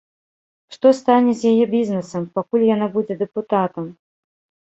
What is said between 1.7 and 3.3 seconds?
бізнесам, пакуль яна будзе